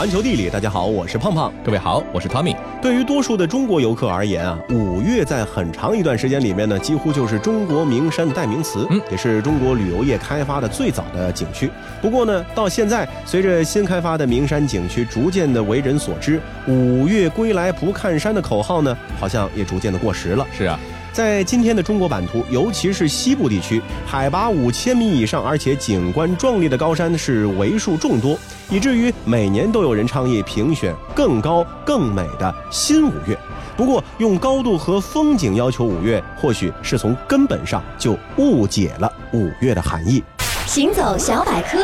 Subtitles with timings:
[0.00, 1.52] 环球地理，大家好，我是胖胖。
[1.62, 2.56] 各位好，我是 Tommy。
[2.80, 11.70] 对于多数的中国游客而言啊，五岳在很长一段时间里面呢，几乎就是中国名山的代名词，嗯也是中国旅游业开发的最早的景区。
[12.00, 20.46] 不过呢，到现在，随着新开发的名山景区逐渐的为人所知，“五岳归来不看山”的口号呢，好像也逐渐的过时了。
[20.56, 20.80] 是啊，
[21.12, 28.38] 在今天的中国版图，尤其是西部地区，海拔五千米以上，而且景观壮丽的高山是为数众多，
[28.70, 33.36] 以至于每年都有人倡议评选更高更美的新五岳。
[33.76, 40.22] 不过，用高度和风景要求五岳，或许是从根本上就误解了五岳的含义。
[40.66, 41.78] 行走小百科，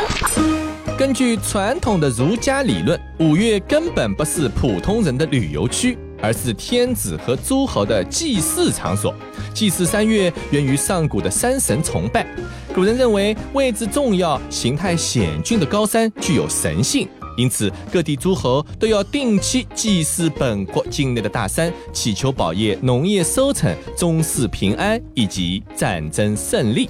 [0.97, 9.13] 根据传统的儒家理论，五岳根本不是普通人的旅游区，而是天子和诸侯的祭祀场所。
[9.53, 12.27] 祭祀山岳源于上古的山神崇拜，
[12.73, 17.07] 古人认为位置重要、形态险峻的高山具有神性。
[17.37, 26.89] 因此，各地诸侯都要定期祭祀本国境内的大山，祈求保业、农业收成、宗室平安以及战争胜利。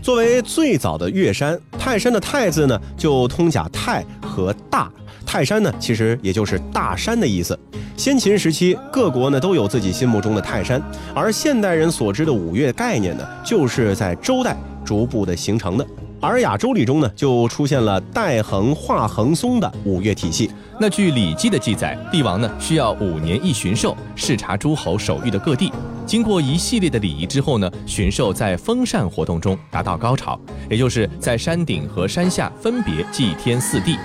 [0.00, 4.88] 作为最早的岳山，泰山的“泰”字呢，就通假“泰”和“大”。
[5.26, 7.58] 泰山呢，其实也就是大山的意思。
[7.96, 10.80] 先秦时期，各国呢都有自己心目中的泰山，
[11.14, 15.84] 而现代人所知的五岳概念呢，就是在周代逐步的形成的。
[16.20, 20.50] 《尔雅周礼》中呢，就出现了带衡、画衡、松的五岳体系。
[20.80, 25.70] 那据《礼记》的记载，帝王呢需要五年一巡狩，视察诸侯守御的各地。
[26.06, 30.40] 经过一系列的礼仪之后呢，巡狩在封禅活动中达到高潮，
[30.70, 33.96] 也就是在山顶和山下分别祭天四地。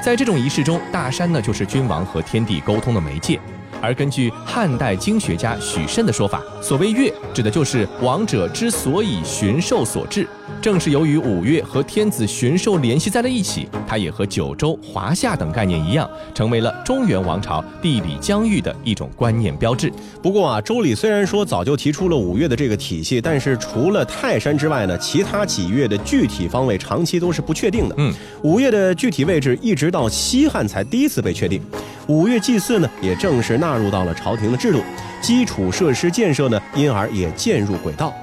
[0.00, 3.40] 在这种仪式中，大山呢就是君王和天地沟通的媒介。
[3.80, 10.26] 而根据汉代经学家许慎的说法，所谓月，指的就是王者之所以巡狩所致。
[10.62, 19.92] 正是由于五岳和天子巡狩联系在了一起，它也和九州、华夏等概念一样，成为了中原王朝地理疆域的一种观念标志。
[20.22, 27.94] 不过啊，周礼虽然说早就提出了五岳的这个体系，但是除了泰山之外呢，其他几岳的具体方位长期都是不确定的。
[27.98, 28.12] 嗯，
[28.42, 31.60] 五岳的具体位置一直到西汉才第一次被确定。
[32.08, 34.80] 五岳祭祀呢，也正式纳入到了朝廷的制度，
[35.20, 38.14] 基础设施建设呢，因而也渐入轨道。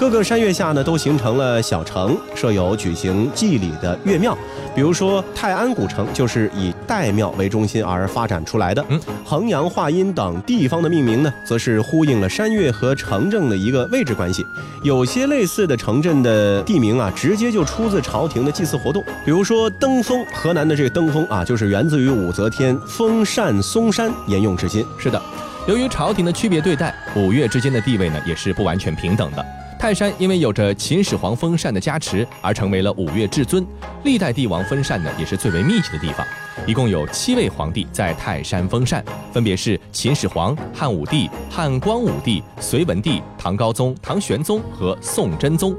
[0.00, 4.34] 各个山岳下呢，都形成了小城，设有举行祭礼的岳庙。
[4.74, 8.82] 比如说泰安古城，就是以岱庙为中心而发展出来的。
[8.88, 14.46] 嗯，衡阳、华阴等地方的命名呢，则是呼应了山岳和城镇的一个位置关系。
[14.82, 19.04] 有些类似的城镇的地名啊，直接就出自朝廷的祭祀活动。
[19.22, 24.82] 比如说登封，河南的这个登封啊，就是源自于武则天封禅嵩山，沿用至今。
[24.96, 25.20] 是的，
[25.68, 29.44] 由于朝廷的区别对待，五岳之间的地位呢也是不完全平等的。
[29.80, 33.66] 泰山因为有着秦始皇封禅的加持，而成为了五岳至尊。
[34.04, 36.26] 历代帝王封禅呢，也是最为密集的地方。
[36.66, 39.02] 一共有七位皇帝在泰山封禅，
[39.32, 45.74] 分别是秦始皇、汉武帝、汉光武帝、隋文帝、唐高宗、唐玄宗和宋真宗。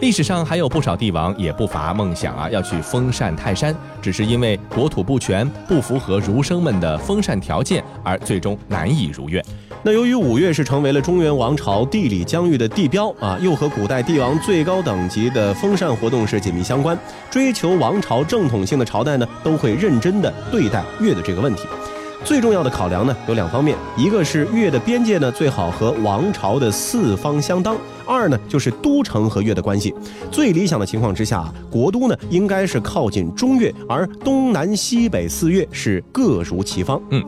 [0.00, 9.44] 历史上还有不少帝王也不乏梦想啊，要去封禅泰山，只是因为国土不全，不符合儒生们的封禅条件，而最终难以如愿。
[9.86, 16.98] 那由于五岳是成为了中原王朝地理疆域的地标啊，又和古代帝王最高等级的封禅活动是紧密相关，
[17.30, 21.68] 追求王朝正统性的朝代呢，都会认真的对待岳的这个问题。
[22.24, 29.94] 最重要的考量呢有两方面，一个是岳的边界呢最好和王朝的四方相当，二呢就是都城和岳的关系。
[30.30, 36.98] 最理想的情况之下，国都呢应该是靠近中岳，而东南西北四岳是各如其方。
[37.10, 37.22] 嗯。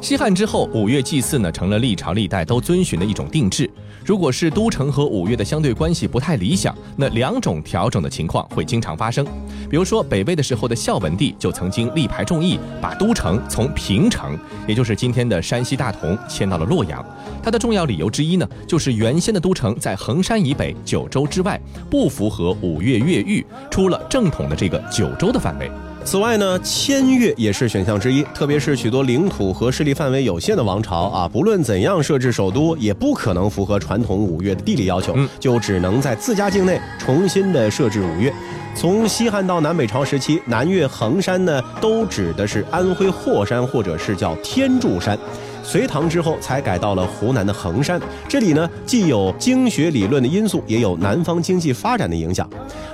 [0.00, 3.68] 西汉之后，五岳祭祀呢成了历朝历代都遵循的一种定制。
[4.02, 9.24] 如果是都城和五岳的相对关系不太理想，那两种调整的情况会经常发生。
[9.68, 17.04] 比如说北魏的时候的孝文帝就曾经力排众议，把都城从平城，也就是今天的山西大同，迁到了洛阳。
[17.42, 25.70] 他的重要理由之一呢，就是原先的都城在衡山以北九州之外，不符合五岳越域，出了正统的这个九州的范围。
[26.02, 38.32] 此外呢，迁越也是选项之一，特别是许多领土和势力范围有限的王朝啊，不论怎样设置首都，也不可能符合传统五岳的地理要求，嗯就只能在自家境内重新的设置五岳。
[38.74, 45.16] 从西汉到南北朝时期，南岳衡山呢，都指的是安徽霍山或者是叫天柱山。
[45.62, 52.48] 隋唐之后才改到了湖南的衡山，这里呢既有经学理论的因素，也有南方经济发展的影响。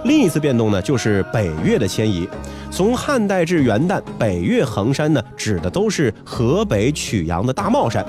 [0.04, 2.28] 另一次变动呢，就是北岳的迁移。
[2.76, 8.04] 从汉代至元旦，北岳衡山呢指的都是河北曲阳的大帽山。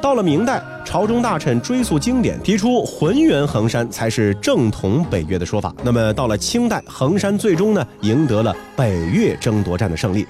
[0.00, 5.74] 到了明代，朝中大臣追溯经典，提出浑源衡山才是正统北岳的说法。
[5.82, 10.24] 那么到了清代，衡山最终呢赢得了北岳争夺战的胜利。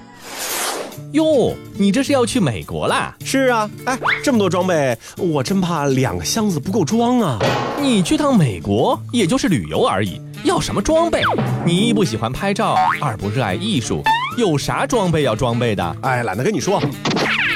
[1.11, 3.15] 哟，你这是要去美国啦？
[3.23, 7.37] 是啊，哎，这么多装备，我真怕两个箱子不够装啊。
[7.79, 11.21] 你去趟美国，也就是旅游而已，要什么装备？
[11.65, 14.03] 你一不喜欢拍照，二不热爱艺术，
[14.37, 15.97] 有啥装备要装备的？
[16.01, 16.81] 哎，懒得跟你说。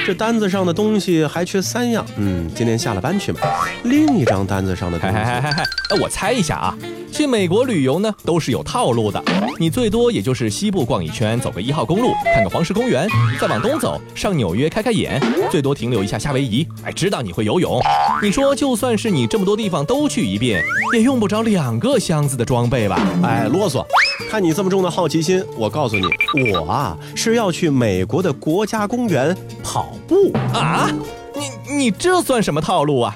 [0.06, 3.40] 这单子上的东西还缺三样，嗯，今天下了班去买。
[3.82, 5.54] 另一张单子上的东西，哎，
[6.00, 6.78] 我猜一下啊，
[7.12, 9.22] 去美国旅游呢都是有套路的，
[9.58, 13.08] 你最多也就是西部逛一圈，走个一号公路，看个黄石公园，
[13.40, 15.20] 再往东走上纽约开开眼，
[15.50, 16.66] 最多停留一下夏威夷。
[16.84, 17.80] 哎，知道你会游泳，
[18.22, 20.62] 你说就算是你这么多地方都去一遍，
[20.94, 23.00] 也用不着两个箱子的装备吧？
[23.24, 23.84] 哎，啰嗦。
[24.30, 30.90] 看你这么重的好奇心，我告诉你，我啊是要去美国的国家公园跑步啊！
[31.34, 33.14] 你你这算什么套路啊？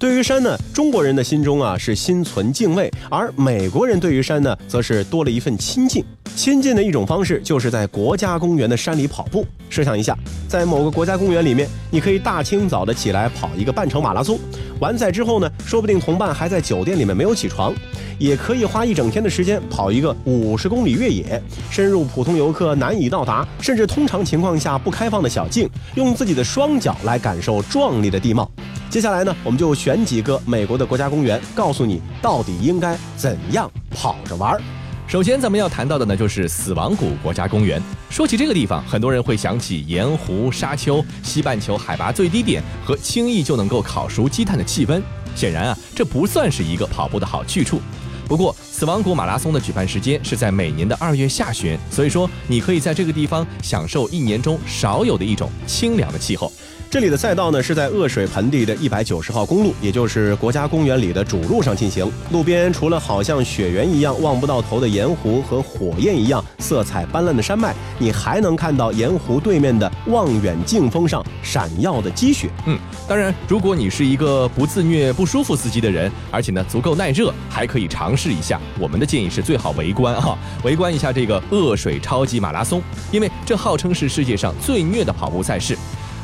[0.00, 6.02] 对于山呢，中国人的心中啊是心存敬畏，而美国人对于山呢，则是多了一份亲近。
[6.34, 9.46] 亲近的一种方式，就是在国家公园的山里跑步。
[9.68, 10.16] 设想一下，
[10.48, 14.38] 在某个国家公园里面，你可以大清早的起来跑一个半程马拉松。
[14.80, 17.74] 完赛之后呢，说不定同伴还在酒店里面没有起床。
[18.18, 28.50] 也可以花一整天的时间跑一个五十公里越野，深入普通游客难以到达，甚至通常情况下不开放的小径，用自己的双脚来感受壮丽的地貌。
[28.90, 34.60] 接下来呢，我们就选几个美国的国家公园，告诉你到底应该怎样跑着玩。
[35.06, 37.80] 首先，咱们要谈到的呢，就是死亡谷国家公园。
[38.10, 45.00] 说起这个地方，很多人会想起盐湖、沙丘、西半球海拔最低点和轻易就能够烤熟鸡蛋的气温。
[45.36, 47.80] 显然啊，这不算是一个跑步的好去处。
[48.26, 56.52] 不过，死亡谷马拉松的举办时间是在每年的二月下旬，所以说你可以在这个地方享受一年中少有的一种清凉的气候。
[56.90, 62.10] 这里的赛道呢是在恶水盆地的一百九十号公路，也就是国家公园里的主路上进行。
[62.32, 72.50] 路边除了好像雪原一样望不到头的盐湖和火焰一样色彩斑斓的山脉，你还能看到盐湖对面的望远镜峰上闪耀的积雪。
[72.66, 72.76] 嗯，
[73.06, 78.60] 当然，如果你是一个不自虐、不舒服司机的人，而且呢足够耐热，还可以尝试一下。
[78.80, 82.82] 我们的建议是最好围观啊，围观一下这个恶水超级马拉松，
[83.12, 85.78] 因为这号称是世界上最虐的跑步赛事。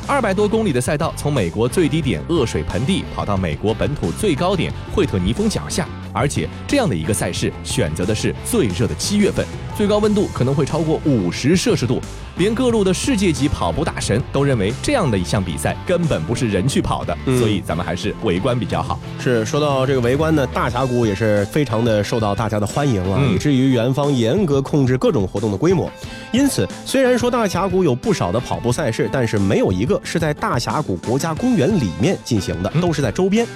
[0.09, 9.45] 二百多公里的赛道，从美国最低点恶水盆地跑到美国本土最高点惠特尼峰脚下，而且这样的一个赛事选择的是最热的七月份，
[9.75, 12.01] 最高温度可能会超过五十摄氏度。
[12.37, 18.99] 连各路的世界级跑步大神都认为，这样的一项比赛根本不是人去跑的，所以咱们还是围观比较好。
[19.19, 25.91] 是说到这个围观呢，大峡谷也是非常的受到大家的欢迎啊，以至于元方严格控制各种活动的规模。
[26.31, 33.47] 因此，虽然说大峡谷有不少的跑步赛事，但是没有一个是在大峡谷国家公园里面进行的，都是在周边。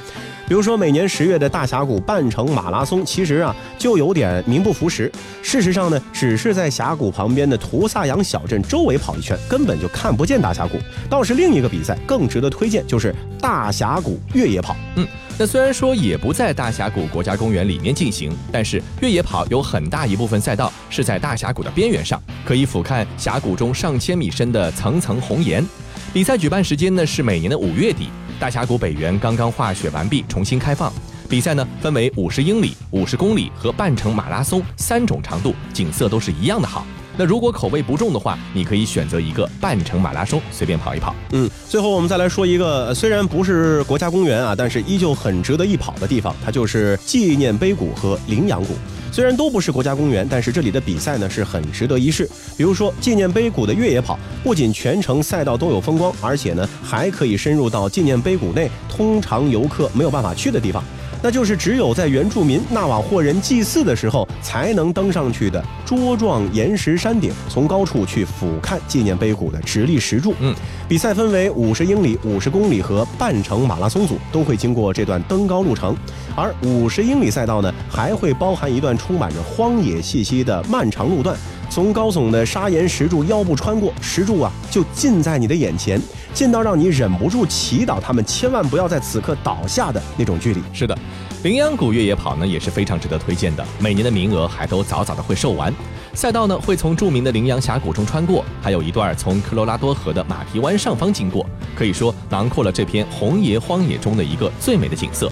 [0.48, 5.12] 比如说，每年十月的大峡谷半程马拉松，其实啊就有点名不符实。
[5.42, 10.78] 事实上呢，只是在峡谷旁边的图萨扬小镇周围跑一圈，根本就看不见大峡谷。
[11.10, 14.76] 倒是另一个比赛更值得推荐，就是大峡谷越野跑。
[14.98, 15.08] 嗯，
[15.38, 25.66] 那虽然说也不在大峡谷国家公园里面进行，但是越野跑有很大一部分赛道是在大峡谷的边缘上，可以俯瞰峡谷中上千米深的层层红岩。
[26.14, 28.10] 比赛举办时间呢是每年的五月底。
[28.42, 30.92] 大峡谷北缘刚刚化雪完毕，重新开放。
[31.30, 36.84] 比赛呢分为五十英里、五十公里和半程马拉松三种长度，景色都是一样的好。
[37.16, 41.16] 那如果口味不重的话，你可以选择一个半程马拉松，随便跑一跑。
[41.34, 48.74] 嗯，最后我们再来说一个，虽然不是国家公园啊，但是依旧很值得一跑的地方，它就是纪念碑谷和羚羊谷。
[49.12, 52.28] 虽然都不是国家公园，但是这里的比赛呢是很值得一试。
[52.56, 60.82] 比如说纪念碑谷的越野跑，不仅全程赛道都有风光，而且呢还可以深入到纪念碑谷内通常游客没有办法去的地方。
[61.24, 70.34] 那就是只有在原住民纳瓦霍人祭祀的时候才能登上去的桌状岩石山顶，从高处去俯瞰纪念碑谷的直立石柱。
[70.40, 70.56] 嗯，
[70.88, 75.96] 比赛分为五十英里、五十公里和半程马拉松组，都会经过这段登高路程。
[76.36, 81.38] 而五十英里赛道呢，还会包含一段充满着荒野气息的漫长路段，
[81.72, 85.98] 从高耸的砂岩石柱腰部穿过，石柱啊就近在你的眼前。
[86.34, 90.62] 近到让你忍不住祈祷他们千万不要在此刻倒下的那种距离。
[90.74, 90.98] 是的，
[91.44, 95.74] 羚羊谷越野跑呢也是非常值得推荐的，每年的名额还都早早的会售完。
[96.14, 105.32] 赛道呢会从著名的羚羊峡谷中穿过，还有一段从科罗拉多河的马蹄湾上方经过，可以说囊括了这片红野荒野中的一个最美的景色。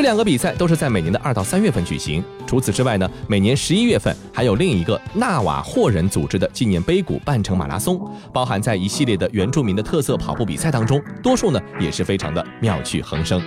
[0.00, 2.24] 这两个比赛都是在每年的二到三月份举行。
[2.46, 8.00] 除此之外呢，每年十一月份还有另一个纳瓦霍人组织的纪念碑谷半程马拉松，
[8.32, 13.42] 包含在一系列的原住民的特色跑步比赛当中，多数呢也是非常的妙趣横生。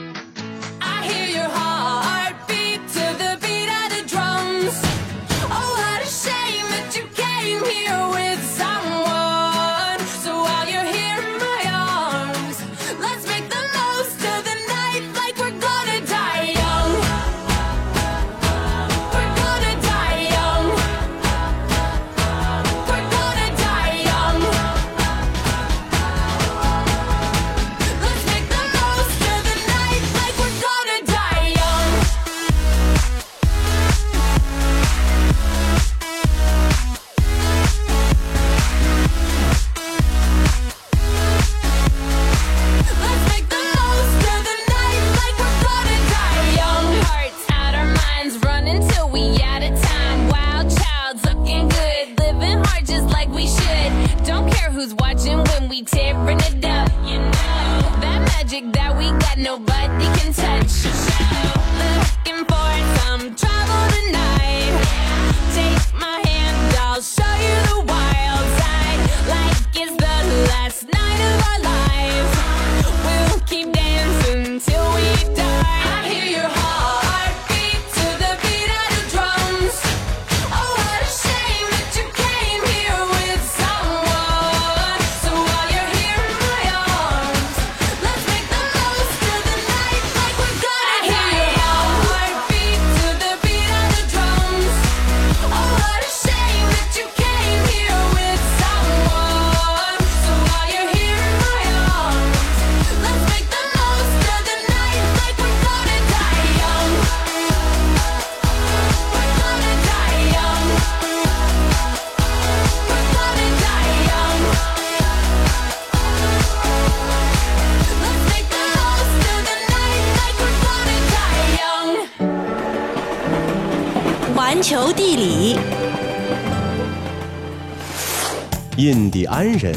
[128.75, 129.71] 印第安人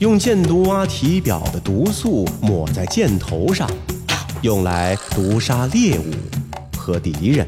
[0.00, 3.70] 用箭毒蛙体表的毒素抹在箭头上，
[4.40, 6.10] 用来毒杀猎物
[6.76, 7.46] 和敌人。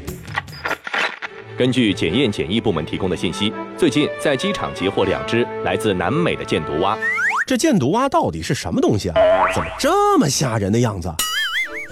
[1.57, 6.97] 根据检验检疫部门提供的信息，最近在机场截获两只来自南美的箭毒蛙。
[7.45, 9.15] 这箭毒蛙到底是什么东西啊？
[9.53, 11.13] 怎么这么吓人的样子？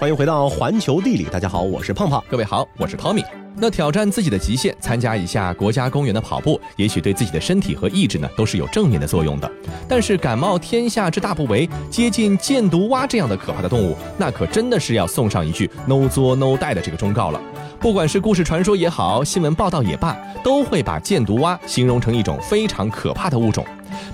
[0.00, 2.24] 欢迎回到环球地理，大家好，我是胖胖。
[2.30, 3.43] 各位好，我是 Tommy。
[3.56, 9.50] 那挑战自己的极限，参加一下国家公园的跑步，也许对自己的身体和意志呢都是有正面的作用的。
[9.88, 17.40] 但是感冒天下之大不韪，接近箭毒蛙这样的可怕的动物，那可真的是要送上一句 “no 作 no die” 的这个忠告了。
[17.78, 23.64] 不管是故事传说也好，新闻报道也罢，都会把箭毒蛙形容成一种非常可怕的物种。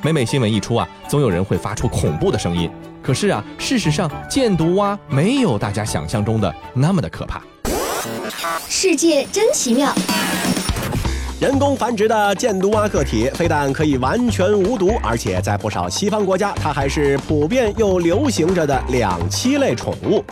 [0.02, 2.70] 每每新闻一出啊，总有人会发出恐怖的声音。
[3.02, 7.40] 可是啊，事实上箭毒蛙没有大家想象中的那么的可怕。
[8.68, 9.92] 世界真奇妙。
[11.40, 20.22] 人工繁殖的箭毒蛙个体非但可以完全无毒，而且在不少西方国家，它还是普遍又流行着的两栖类宠物。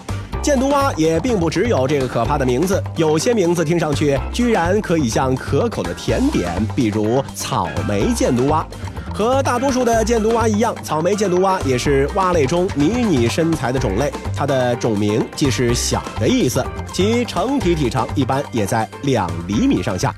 [0.42, 8.66] 箭毒蛙也并不只有这个可怕的名字，有些名字听上去居然可以像可口的甜点，比如草莓箭毒蛙。
[9.18, 14.12] 和大多数的箭毒蛙一样，草莓箭毒蛙也是蛙类中迷你身材的种类。
[14.32, 20.14] 它的种名既是小的意思，其成体体长一般也在两厘米上下。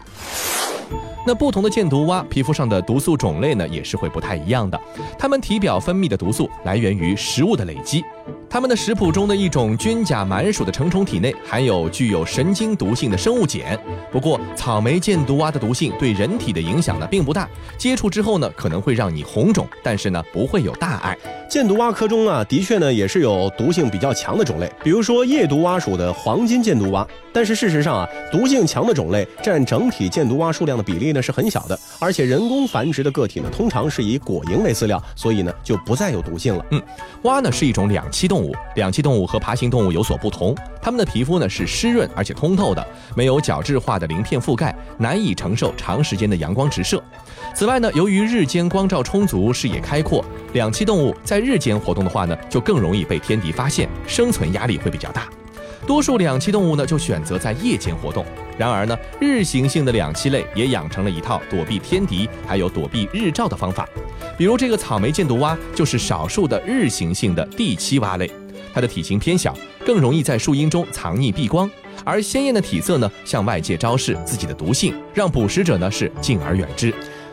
[1.27, 4.79] 那不同的箭毒蛙皮肤上的毒素种类呢，也是会不太一样的。
[5.19, 8.05] 它们体表分泌的毒素来源于食物的累积。
[8.53, 13.79] 它们的食谱中的一种菌甲螨属的成虫体内含有具有神经毒性的生物碱。
[14.11, 21.17] 不过，草莓箭毒蛙的毒性对人体的影响呢并不大，接触之后呢可能会让你红肿，但是呢不会有大碍。
[21.49, 27.07] 箭毒蛙科中啊，的确呢也是有毒性比较强的种类，比如说夜毒蛙属的黄金箭毒蛙。
[27.33, 36.67] 但是事实上啊，毒性强的种类占整体箭毒蛙数量的比例呢是很小的，而且人工繁殖的个体呢通常是以果蝇为饲料，所以呢就不再有毒性了。
[36.73, 36.83] 嗯，
[37.23, 42.83] 蛙呢是一种两栖动物，动物两栖动物和爬行动物有所不同，它们的皮肤呢是湿润而且通透的，
[43.15, 47.03] 没有角质化的鳞片覆盖，难以承受长时间的阳光直射。
[47.55, 55.29] 此外呢，由于日间光照充足，视野开阔，两栖动物在日间活动的话呢，就更容易被天敌发现，生存压力会比较大。
[55.87, 58.25] 多数两栖动物呢，就选择在夜间活动。
[58.57, 63.87] 然而呢，日行性的两栖类也养成了一套躲避天敌还有躲避日照的方法。
[64.37, 68.31] 比如这个草莓箭毒蛙就是少数的日行性的地栖蛙类，
[68.73, 71.71] 它的体型偏小，更容易在树荫中藏匿避光，
[72.05, 76.93] 而鲜艳的体色呢，向外界昭示自己的毒性，让捕食者呢是敬而远之。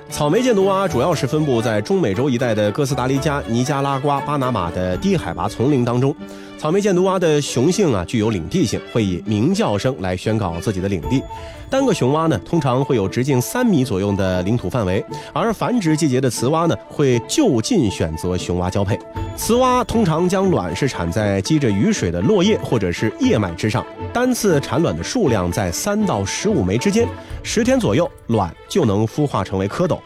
[0.10, 6.16] 草莓箭毒蛙主要是分布在中美洲一带的哥斯达黎加、尼加拉瓜、巴拿马的低海拔丛林当中。
[6.58, 11.22] 草莓箭毒蛙的雄性啊具有领地性，会以鸣叫声来宣告自己的领地。
[11.70, 18.98] 单个雄蛙呢通常会有直径三米左右的领土范围，而繁殖季节的雌蛙呢会就近选择雄蛙交配。
[19.36, 27.08] 雌蛙通常将卵是产在积着雨水的落叶或者是叶脉之上，单次产卵的数量在三到十五枚之间，
[27.44, 30.00] 十天左右卵就能孵化成为蝌蚪。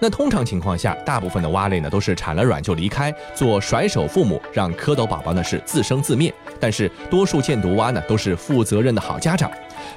[0.00, 6.32] 那通常情况下，大部分的蛙类呢都是产了卵就离开，做甩手父母，让蝌蚪宝宝呢是自生自灭。
[6.60, 9.50] 但是多数箭毒蛙呢都是负责任的好家长，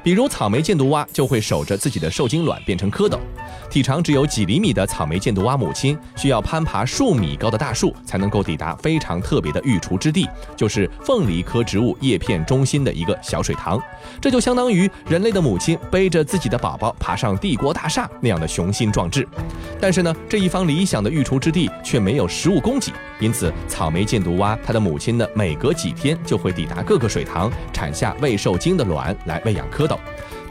[0.03, 3.19] 比如草莓箭毒蛙就会守着自己的受精卵变成蝌蚪。
[3.69, 13.81] 体长只有几厘米的草莓箭毒蛙母亲，需要攀爬数米高的大树，才能够抵达非常特别的育雏之地，就是凤梨科植物叶片中心的一个小水塘。
[14.19, 19.27] 这就相当于人类的母亲背着自己的宝宝爬上帝国大厦那样的雄心壮志。
[19.79, 29.97] 但是呢，这一方理想的育雏之地却没有食物供给，因此草莓箭毒蛙它的母亲呢，每隔几天就会抵达各个水塘，产下未受精的卵来喂养蝌蚪。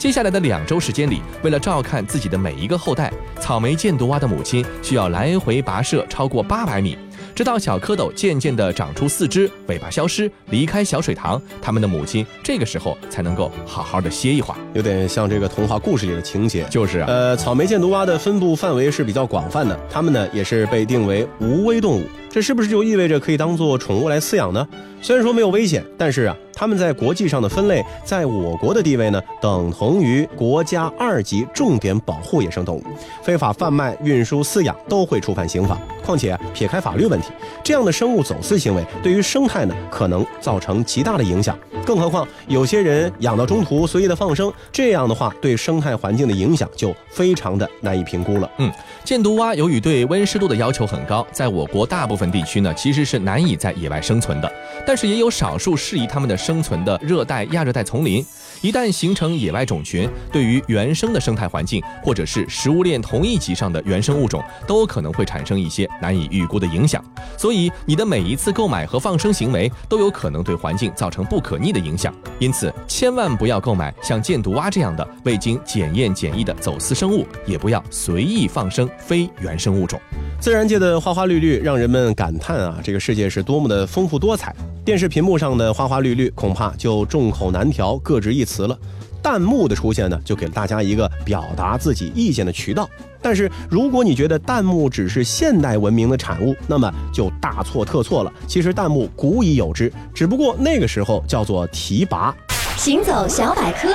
[0.01, 6.97] 接下来的两周时间里，为了照看自己的每一个后代，草莓箭毒蛙的母亲需要来回跋涉超过八百米，
[7.35, 14.57] 直到小蝌蚪渐渐地长出四肢，尾巴消失，离开小水塘，它们的母亲这个时候才能够好好的歇一会儿。
[14.73, 16.65] 有点像这个童话故事里的情节。
[16.71, 22.07] 就是啊，呃，草莓箭毒蛙的分布范围是比较广泛的，它们呢也是被定为无危动物。
[22.31, 24.67] 这是不是就意味着可以当做宠物来饲养呢？
[25.03, 32.85] 虽然说没有危险，但是啊，它们在国际上的分类，在我国的地位呢，等同于国家二级重点保护野生动物，
[33.23, 35.79] 非法贩卖、运输、饲养都会触犯刑法。
[36.05, 37.29] 况且，撇开法律问题，
[37.63, 41.57] 这样的生物走私行为对于生态呢，可能造成极大的影响。
[41.87, 48.51] 更何况有些人养到中途随意的放生，这样的话对生态环境的影响就非常的难以评估了。
[48.59, 48.71] 嗯，
[49.05, 54.53] 箭毒蛙由于对温湿度的要求很高，在我国大部分地区呢，其实是难以在野外生存的。
[54.91, 58.27] 但是也有少数适宜它们的生存的热带、亚热带丛林。
[58.61, 67.01] 一旦形成野外种群，对于原生的生态环境或者是食物链同一级上的原生物种，都可能会产生一些难以预估的影响。
[67.39, 72.13] 所以，你的每一次购买和放生行为都有可能对环境造成不可逆的影响。
[72.41, 80.01] 因此，千万不要购买像箭毒蛙这样的未经检验检疫的走私生物，也不要随意放生非原生物种。
[80.41, 84.53] 自然界的花花绿绿，让人们感叹啊，这个世界是多么的丰富多彩。
[84.83, 88.77] 电视屏幕上的花花绿绿，恐怕就众口难调，各执一词了。
[89.23, 92.89] 弹幕的出现呢，就给了大家一个表达自己意见的渠道。
[93.21, 98.33] 但是，如果你觉得弹幕只是现代文明的产物，那么就大错特错了。
[98.47, 102.35] 其实弹幕古已有之，只不过那个时候叫做提拔。
[102.79, 103.89] 行走小百科，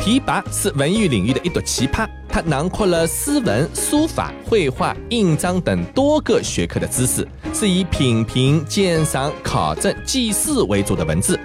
[0.00, 11.38] 提拔是文艺领域的一朵奇葩，它囊括了诗文、书法、绘画、印章等多个学科的知识，是以品评、鉴赏、考证、记事为主的文字。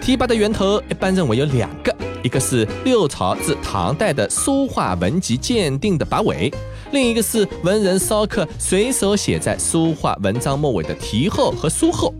[0.00, 6.52] 提拔的源头一般认为有两个，一个是六朝至唐代的书画文集鉴定的跋尾，
[6.90, 12.12] 另一个是文人骚客随手写在书画文章末尾的题后和书后。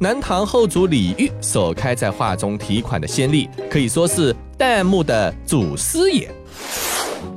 [0.00, 6.30] 南唐后主李煜首开在画中题款的先例，可以说是弹幕的祖师爷。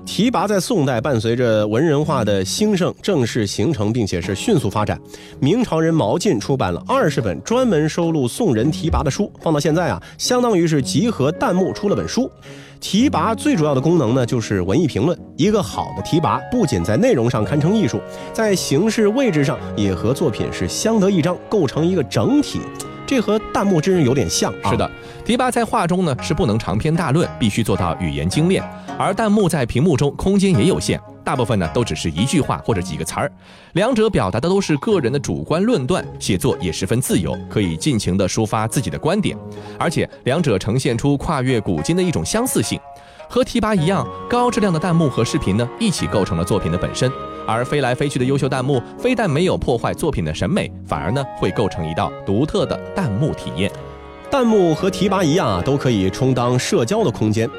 [0.06, 5.00] 提拔在宋代伴随着文人画的兴盛正式形成，并且是迅速发展。
[5.39, 12.30] 明朝人毛晋出版了二十本专门收录宋人提拔的书，放到现在啊，相当于是集合弹幕出了本书。
[12.81, 15.17] 提拔最主要的功能呢，就是文艺评论。
[15.37, 18.01] 一个好的提拔，不仅在内容上堪称艺术，
[18.33, 22.59] 在形式位置上也和作品是相得益彰，构成一个整体。
[23.05, 24.89] 这和弹幕真是有点像、是的，
[25.23, 28.63] 提拔在画中呢是不能长篇大论，必须做到语言精炼；
[28.97, 33.31] 而弹幕在屏幕中空间也有限，大部分呢都只是一句话或者几个词儿，
[33.73, 39.38] 两者表达的都是个人的主观论断，写作也十分自由，可以尽情地抒发自己的观点，
[39.77, 42.79] 而且两者呈现出跨越古今的一种相似性。
[43.29, 47.10] 和提拔一样，高质量的弹幕和视频呢，一起构成了作品的本身。
[47.47, 53.71] 而飞来飞去的优秀弹幕，非但没有破坏作品的审美，反而呢，会构成一道独特的弹幕体验。
[54.29, 57.49] 弹幕和提拔一样啊，都可以充当社交的空间。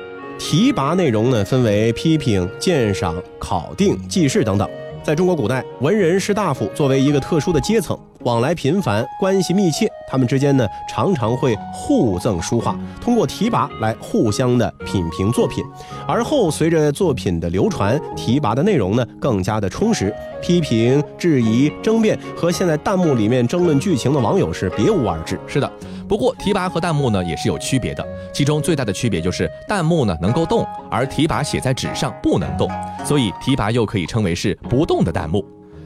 [0.45, 4.69] 提拔内容呢，分为批评、鉴赏、考定、记事等等。
[5.01, 15.65] 在中国古代，文人士大夫作为一个特殊的阶层，往来频繁，关系密切，他们之间呢，常常会互赠书画，通过提拔来互相的品评作品。
[16.07, 25.41] 而后随着作品的流传，提拔的内容呢更加的充实，批评、质疑、争辩和现在弹幕里面争论剧情的网友是别无二致。
[25.47, 25.73] 是的，
[26.07, 32.71] 不过提拔和弹幕呢也是有区别的，其中最大的区别就是弹幕呢能够动，而提拔写在纸上不能动，
[33.03, 35.43] 所以提拔又可以称为是不动的弹幕。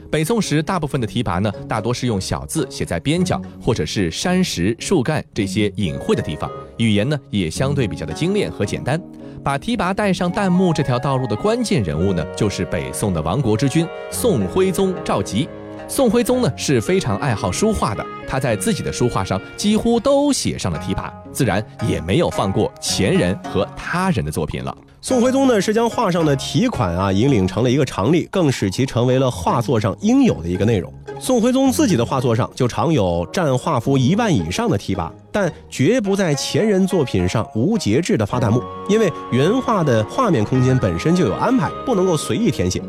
[0.09, 9.01] 北宋时，大部分的提拔呢，大多是用小字写在边角或者是山石、树干这些隐晦的地方，语言呢也相对比较的精炼和简单。
[9.43, 15.47] 把提拔带上弹幕这条道路的关键人物呢，就是北宋的亡国之君宋徽宗赵佶。
[15.89, 24.77] 宋徽宗呢是非常爱好书画的，他在自己的书画上几乎都写上了提拔，自然也没有放过前人和他人的作品了。
[24.99, 30.93] 宋徽宗呢是将画上的题款啊引领成了一个常例，更使其成为了画作上应有的一个内容。
[31.19, 42.83] 宋徽宗自己的画作上就常有占画幅一万以上的提拔，但绝不在前人作品上无节制的发弹幕，因为原画的画面空间本身就有安排，不能够随意填写。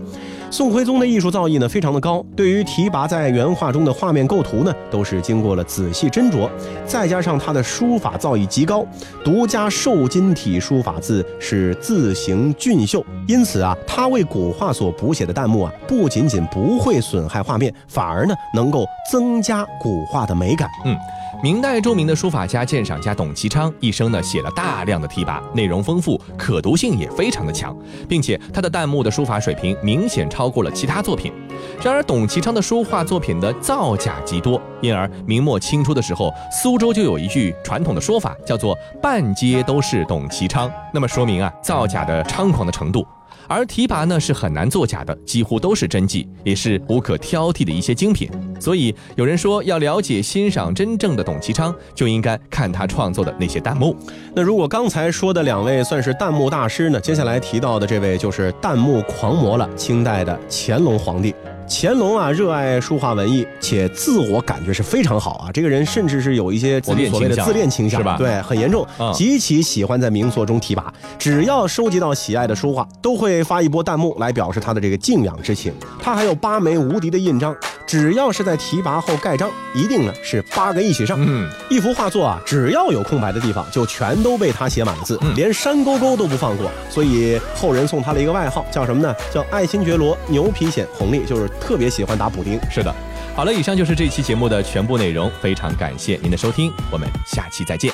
[0.50, 6.48] 宋徽宗的艺术造诣呢非常的高，对于提拔在原画中的画面构图呢，都是经过了仔细斟酌，
[6.86, 8.84] 再加上他的书法造诣极高，
[9.22, 20.68] 独家瘦金体书法字是字形俊秀，因此啊，他为古画所补写的弹幕啊，不仅仅不会损害画面，反而呢能够增加古画的美感。
[20.86, 20.96] 嗯
[21.40, 27.76] 明代著名的书法家、鉴赏家董其昌一生呢写了大量的题跋，内容丰富，可读性也非常的强，
[28.08, 31.32] 并且他的弹幕的书法水平明显超过了其他作品。
[31.80, 43.06] 然而，董其昌的书画作品的造假极多，因而明末清初的时候，苏州就有一句传统的说法，叫做“半街都是董其昌”，那么说明啊造假的猖狂的程度。
[43.48, 48.30] 而提拔呢是很难作假的，几乎都是真迹，也是无可挑剔的一些精品。
[48.60, 53.96] 所以有人说，要了解欣赏真正的董其昌，就应该看他创作的那些弹幕。
[54.34, 61.34] 那如果刚才说的两位算是弹幕大师呢，接下来提到的这位就是弹幕狂魔了，清代的乾隆皇帝。
[61.70, 65.50] 乾隆啊，热爱书画文艺，且自我感觉是非常好啊。
[65.52, 70.92] 这个人甚至是有一些所谓的自恋倾向，是吧对，很严重嗯，极其喜欢在名作中提拔。
[71.18, 75.72] 只要收集到喜爱的书画，都会发一波弹幕来表示他的这个敬仰之情。
[76.02, 77.54] 他还有八枚无敌的印章，
[77.86, 81.18] 只要是在提拔后盖章，一定呢是八个一起上。
[81.20, 86.70] 嗯，一幅画作啊，只要有空白的地方，就全都被他写满了字，嗯连山沟沟都不放过。
[86.88, 89.14] 所以后人送他了一个外号，叫什么呢？
[89.32, 92.58] 叫爱新觉罗牛皮癣红利，就是特别喜欢打补丁。
[92.70, 92.94] 是的。
[93.34, 97.92] 好了，以上就是这期节目的全部内容，非常感谢您的收听，我们下期再见。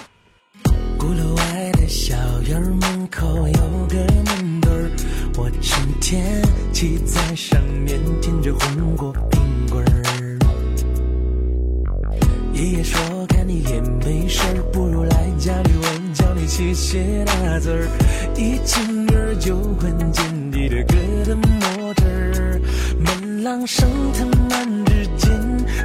[0.96, 2.14] 鼓楼外的小
[2.48, 4.90] 院门口有个门墩儿，
[5.36, 6.40] 我成天
[6.72, 10.38] 骑在上面舔着红果冰棍儿。
[12.54, 17.86] 爷爷说看你也没事儿，不如来家里我教你写写大字儿，
[18.34, 20.94] 一进儿就闻见你的疙
[21.26, 22.03] 瘩墨汁儿，
[23.44, 25.30] 门廊上藤蔓之间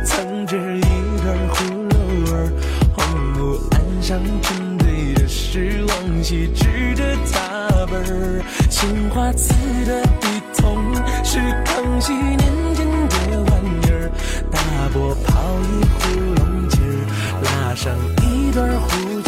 [0.06, 2.50] 藏着一段葫芦儿，
[2.96, 8.00] 红木岸上沉醉的是往昔织的杂本。
[8.00, 9.54] 儿，青花瓷
[9.86, 10.96] 的笔筒
[11.26, 12.40] 是康熙年
[12.76, 12.88] 间
[13.30, 13.52] 的玩
[13.84, 14.10] 意儿，
[14.50, 14.62] 大
[14.94, 16.00] 伯泡一壶
[16.38, 16.80] 龙井，
[17.44, 17.94] 拉上
[18.24, 19.19] 一段胡